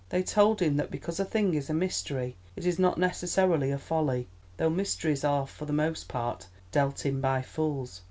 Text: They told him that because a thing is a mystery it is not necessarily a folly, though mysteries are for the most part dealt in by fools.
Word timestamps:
They 0.09 0.23
told 0.23 0.63
him 0.63 0.77
that 0.77 0.89
because 0.89 1.19
a 1.19 1.25
thing 1.25 1.53
is 1.53 1.69
a 1.69 1.75
mystery 1.75 2.35
it 2.55 2.65
is 2.65 2.79
not 2.79 2.97
necessarily 2.97 3.69
a 3.69 3.77
folly, 3.77 4.27
though 4.57 4.71
mysteries 4.71 5.23
are 5.23 5.45
for 5.45 5.65
the 5.65 5.73
most 5.73 6.07
part 6.07 6.47
dealt 6.71 7.05
in 7.05 7.21
by 7.21 7.43
fools. 7.43 7.99